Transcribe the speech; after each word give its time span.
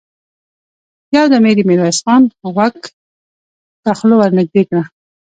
يودم 1.15 1.43
يې 1.49 1.53
د 1.57 1.59
ميرويس 1.67 1.99
خان 2.03 2.23
غوږ 2.55 2.79
ته 3.83 3.91
خوله 3.97 4.15
ور 4.17 4.31
نږدې 4.39 4.63
کړه! 4.69 4.83